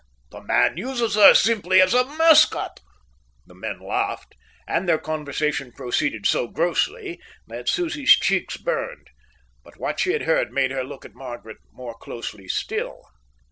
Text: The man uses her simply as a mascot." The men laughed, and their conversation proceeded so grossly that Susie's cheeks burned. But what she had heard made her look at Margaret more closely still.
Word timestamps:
The 0.31 0.41
man 0.41 0.77
uses 0.77 1.13
her 1.13 1.35
simply 1.35 1.79
as 1.79 1.93
a 1.93 2.03
mascot." 2.17 2.79
The 3.45 3.53
men 3.53 3.79
laughed, 3.79 4.33
and 4.67 4.89
their 4.89 4.97
conversation 4.97 5.71
proceeded 5.71 6.25
so 6.25 6.47
grossly 6.47 7.21
that 7.45 7.69
Susie's 7.69 8.13
cheeks 8.13 8.57
burned. 8.57 9.11
But 9.63 9.77
what 9.79 9.99
she 9.99 10.13
had 10.13 10.23
heard 10.23 10.51
made 10.51 10.71
her 10.71 10.83
look 10.83 11.05
at 11.05 11.13
Margaret 11.13 11.57
more 11.71 11.93
closely 11.95 12.47
still. 12.47 13.03